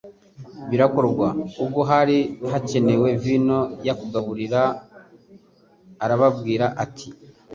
[0.69, 1.27] Birakorwa.
[1.63, 2.17] Ubwo hari
[2.51, 4.61] hakenewe vino ya kugabura,
[6.03, 7.07] arababwira ati,